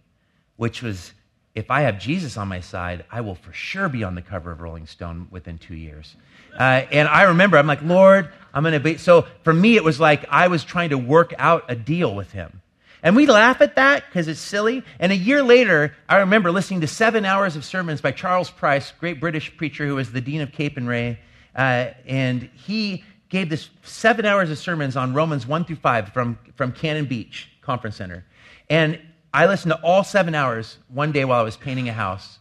[0.57, 1.12] which was
[1.55, 4.53] if I have Jesus on my side, I will for sure be on the cover
[4.53, 6.14] of Rolling Stone within two years.
[6.57, 8.97] Uh, and I remember, I'm like, Lord, I'm going to be.
[8.97, 12.31] So for me, it was like I was trying to work out a deal with
[12.31, 12.62] him.
[13.03, 14.83] And we laugh at that because it's silly.
[14.99, 18.93] And a year later, I remember listening to seven hours of sermons by Charles Price,
[18.99, 21.19] great British preacher who was the dean of Capernwray.
[21.55, 26.39] Uh, and he gave this seven hours of sermons on Romans 1 through 5 from,
[26.57, 28.25] from Cannon Beach Conference Center.
[28.69, 29.01] And
[29.33, 32.39] I listened to all seven hours one day while I was painting a house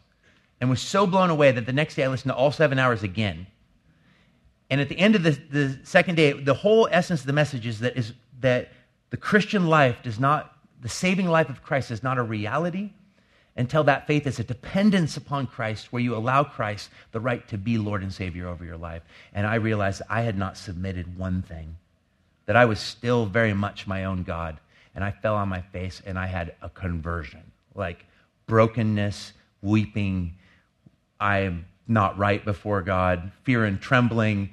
[0.59, 3.03] and was so blown away that the next day I listened to all seven hours
[3.03, 3.47] again.
[4.69, 7.65] And at the end of the, the second day, the whole essence of the message
[7.65, 8.71] is that, is that
[9.09, 12.91] the Christian life does not, the saving life of Christ is not a reality
[13.55, 17.57] until that faith is a dependence upon Christ, where you allow Christ the right to
[17.57, 19.01] be Lord and Savior over your life.
[19.33, 21.75] And I realized I had not submitted one thing,
[22.45, 24.59] that I was still very much my own God.
[24.93, 28.05] And I fell on my face and I had a conversion like
[28.47, 30.35] brokenness, weeping.
[31.19, 34.49] I am not right before God, fear and trembling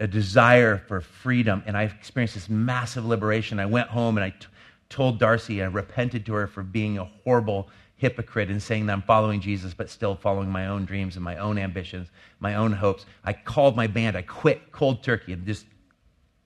[0.00, 3.60] a desire for freedom, and I experienced this massive liberation.
[3.60, 4.46] I went home and I t-
[4.88, 9.02] told Darcy, I repented to her for being a horrible hypocrite and saying that I'm
[9.02, 12.08] following Jesus, but still following my own dreams and my own ambitions,
[12.40, 13.06] my own hopes.
[13.24, 14.16] I called my band.
[14.16, 15.64] I quit cold turkey and just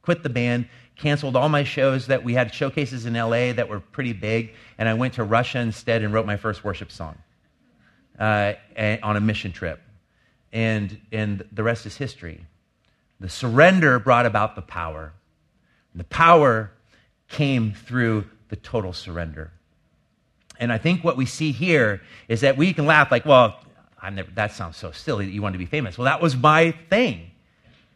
[0.03, 3.81] quit the band, canceled all my shows that we had showcases in LA that were
[3.81, 7.17] pretty big, and I went to Russia instead and wrote my first worship song
[8.19, 8.55] uh,
[9.03, 9.81] on a mission trip.
[10.53, 12.47] And, and the rest is history.
[13.21, 15.13] The surrender brought about the power.
[15.93, 16.71] And The power
[17.29, 19.51] came through the total surrender.
[20.59, 23.61] And I think what we see here is that we can laugh like, well,
[24.13, 25.97] never, that sounds so silly that you want to be famous.
[25.97, 27.31] Well, that was my thing.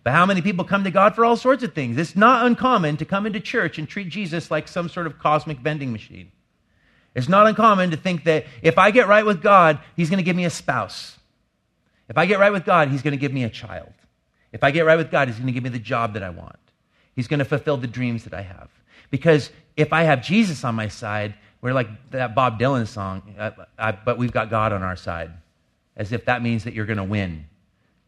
[0.04, 1.96] But how many people come to God for all sorts of things?
[1.96, 5.58] It's not uncommon to come into church and treat Jesus like some sort of cosmic
[5.58, 6.32] vending machine.
[7.14, 10.24] It's not uncommon to think that if I get right with God, He's going to
[10.24, 11.16] give me a spouse.
[12.08, 13.92] If I get right with God, He's going to give me a child.
[14.52, 16.30] If I get right with God, He's going to give me the job that I
[16.30, 16.56] want.
[17.14, 18.68] He's going to fulfill the dreams that I have.
[19.10, 23.46] Because if I have Jesus on my side, we're like that Bob Dylan song, I,
[23.46, 25.30] uh, I, but we've got God on our side,
[25.96, 27.46] as if that means that you're going to win,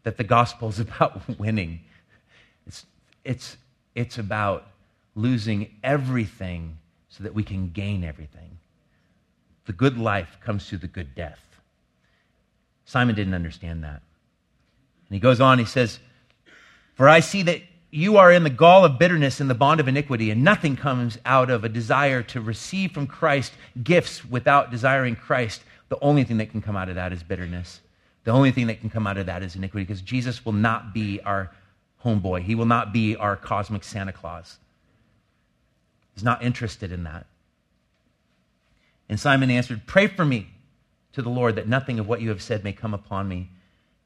[0.03, 1.81] that the gospel is about winning.
[2.67, 2.85] It's,
[3.23, 3.57] it's,
[3.93, 4.67] it's about
[5.15, 6.77] losing everything
[7.09, 8.57] so that we can gain everything.
[9.65, 11.39] The good life comes through the good death.
[12.85, 14.01] Simon didn't understand that.
[15.07, 15.99] And he goes on, he says,
[16.95, 19.87] For I see that you are in the gall of bitterness and the bond of
[19.87, 25.15] iniquity, and nothing comes out of a desire to receive from Christ gifts without desiring
[25.15, 25.63] Christ.
[25.89, 27.81] The only thing that can come out of that is bitterness.
[28.23, 30.93] The only thing that can come out of that is iniquity, because Jesus will not
[30.93, 31.51] be our
[32.03, 32.41] homeboy.
[32.41, 34.57] He will not be our cosmic Santa Claus.
[36.13, 37.27] He's not interested in that.
[39.07, 40.47] And Simon answered, Pray for me
[41.13, 43.51] to the Lord that nothing of what you have said may come upon me.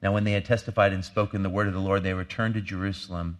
[0.01, 2.61] Now, when they had testified and spoken the word of the Lord, they returned to
[2.61, 3.37] Jerusalem,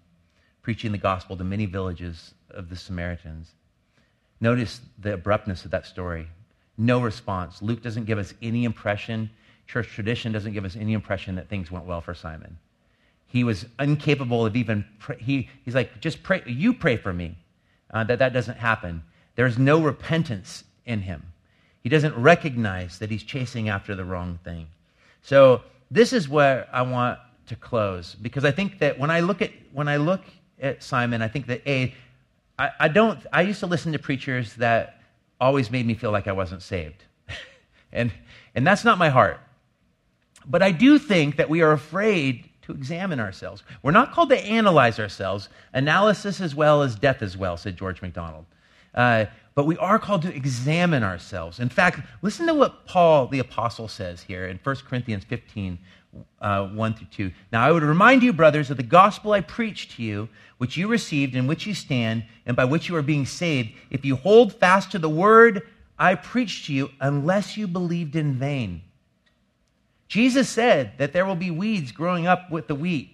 [0.62, 3.52] preaching the gospel to many villages of the Samaritans.
[4.42, 6.28] Notice the abruptness of that story.
[6.78, 7.62] No response.
[7.62, 9.30] Luke doesn't give us any impression,
[9.68, 12.58] church tradition doesn't give us any impression that things went well for Simon.
[13.28, 17.38] He was incapable of even, pray, he, he's like, just pray, you pray for me.
[17.92, 19.04] Uh, that that doesn't happen.
[19.36, 21.24] There's no repentance in him.
[21.82, 24.68] He doesn't recognize that he's chasing after the wrong thing.
[25.22, 29.42] So this is where I want to close because I think that when I look
[29.42, 30.22] at when I look
[30.62, 31.94] at Simon, I think that a
[32.58, 35.02] I, I don't I used to listen to preachers that
[35.42, 37.04] always made me feel like I wasn't saved.
[37.92, 38.12] and
[38.56, 39.40] and that's not my heart.
[40.46, 43.64] But I do think that we are afraid to examine ourselves.
[43.82, 45.50] We're not called to analyze ourselves.
[45.74, 48.46] Analysis as well as death as well, said George MacDonald.
[48.94, 49.26] Uh,
[49.60, 51.60] but we are called to examine ourselves.
[51.60, 55.78] In fact, listen to what Paul the Apostle says here in 1 Corinthians 15,
[56.40, 57.32] uh, 1 through 2.
[57.52, 60.30] Now, I would remind you, brothers, of the gospel I preached to you,
[60.60, 64.06] which you received, in which you stand, and by which you are being saved, if
[64.06, 68.82] you hold fast to the word I preached to you, unless you believed in vain.
[70.08, 73.12] Jesus said that there will be weeds growing up with the wheat.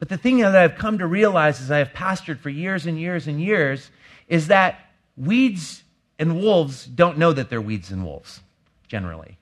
[0.00, 2.98] But the thing that I've come to realize as I have pastored for years and
[2.98, 3.92] years and years
[4.26, 5.82] is that weeds
[6.18, 8.40] and wolves don't know that they're weeds and wolves,
[8.88, 9.38] generally.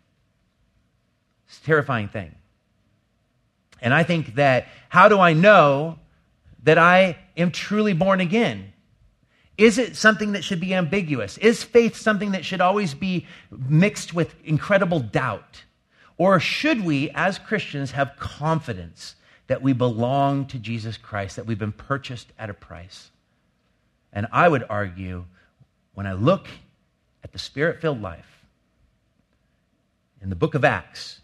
[1.48, 2.34] It's a terrifying thing.
[3.80, 5.98] And I think that how do I know
[6.64, 8.72] that I am truly born again?
[9.56, 11.36] Is it something that should be ambiguous?
[11.38, 15.64] Is faith something that should always be mixed with incredible doubt?
[16.16, 19.16] Or should we, as Christians, have confidence
[19.46, 23.10] that we belong to Jesus Christ, that we've been purchased at a price?
[24.12, 25.24] And I would argue
[25.98, 26.46] when I look
[27.24, 28.46] at the spirit filled life
[30.22, 31.18] in the book of Acts,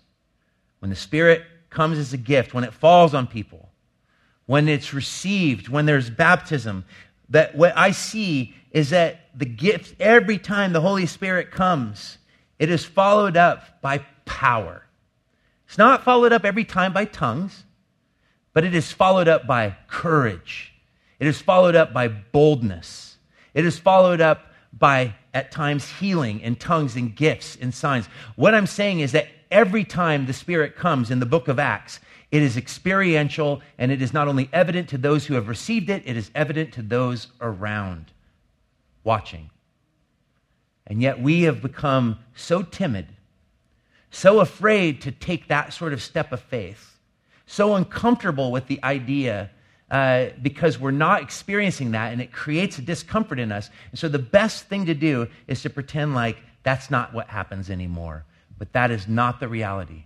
[0.81, 3.69] when the Spirit comes as a gift, when it falls on people,
[4.47, 6.85] when it's received, when there's baptism,
[7.29, 12.19] that what I see is that the gift, every time the Holy Spirit comes,
[12.59, 14.83] it is followed up by power.
[15.69, 17.63] It's not followed up every time by tongues,
[18.53, 20.75] but it is followed up by courage.
[21.21, 23.19] It is followed up by boldness.
[23.55, 28.07] It is followed up by at times healing and tongues and gifts and signs.
[28.37, 32.01] What I'm saying is that every time the Spirit comes in the book of Acts,
[32.31, 36.03] it is experiential and it is not only evident to those who have received it,
[36.05, 38.13] it is evident to those around
[39.05, 39.51] watching.
[40.87, 43.07] And yet we have become so timid,
[44.11, 46.99] so afraid to take that sort of step of faith,
[47.47, 49.51] so uncomfortable with the idea
[49.91, 53.71] uh, because we're not experiencing that and it creates a discomfort in us.
[53.91, 57.71] And so the best thing to do is to pretend like that's not what happens
[57.71, 58.25] anymore.
[58.59, 60.05] But that is not the reality.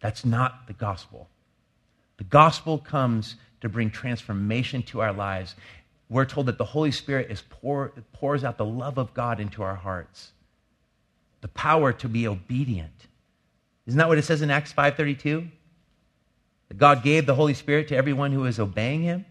[0.00, 1.28] That's not the gospel.
[2.18, 5.54] The gospel comes to bring transformation to our lives.
[6.08, 9.62] We're told that the Holy Spirit is pour, pours out the love of God into
[9.62, 10.32] our hearts,
[11.40, 13.06] the power to be obedient.
[13.86, 15.48] Isn't that what it says in Acts 5:32?
[16.74, 19.24] God gave the Holy Spirit to everyone who is obeying him.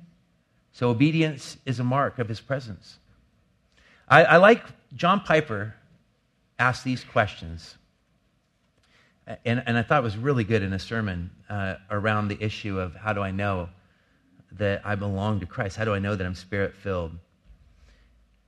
[0.71, 2.97] So obedience is a mark of his presence.
[4.07, 4.63] I, I like
[4.93, 5.75] John Piper
[6.59, 7.75] asked these questions.
[9.43, 12.79] And, and I thought it was really good in a sermon uh, around the issue
[12.79, 13.69] of how do I know
[14.53, 15.75] that I belong to Christ?
[15.75, 17.11] How do I know that I'm spirit filled?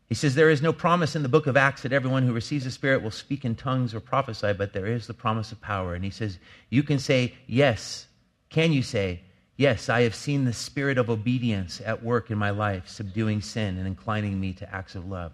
[0.07, 2.63] He says, There is no promise in the book of Acts that everyone who receives
[2.63, 5.95] the Spirit will speak in tongues or prophesy, but there is the promise of power.
[5.95, 6.37] And he says,
[6.69, 8.06] You can say, Yes,
[8.49, 9.21] can you say,
[9.57, 13.79] Yes, I have seen the spirit of obedience at work in my life, subduing sin
[13.79, 15.33] and inclining me to acts of love?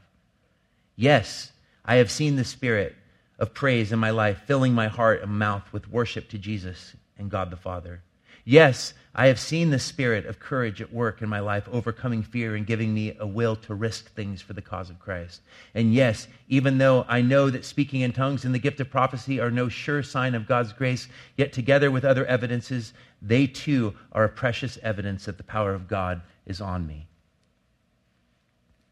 [0.96, 1.52] Yes,
[1.84, 2.96] I have seen the spirit
[3.38, 7.30] of praise in my life, filling my heart and mouth with worship to Jesus and
[7.30, 8.02] God the Father.
[8.46, 12.56] Yes, I have seen the spirit of courage at work in my life, overcoming fear
[12.56, 15.42] and giving me a will to risk things for the cause of Christ.
[15.76, 19.40] And yes, even though I know that speaking in tongues and the gift of prophecy
[19.40, 24.24] are no sure sign of God's grace, yet together with other evidences, they too are
[24.24, 27.08] a precious evidence that the power of God is on me.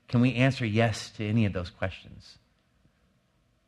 [0.08, 2.38] Can we answer yes to any of those questions?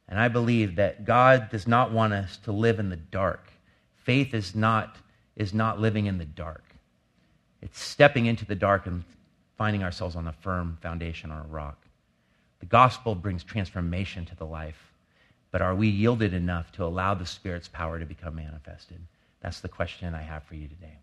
[0.07, 3.49] And I believe that God does not want us to live in the dark.
[3.95, 4.97] Faith is not
[5.35, 6.63] is not living in the dark.
[7.61, 9.03] It's stepping into the dark and
[9.57, 11.77] finding ourselves on a firm foundation on a rock.
[12.59, 14.91] The gospel brings transformation to the life,
[15.51, 18.99] but are we yielded enough to allow the Spirit's power to become manifested?
[19.41, 20.97] That's the question I have for you today.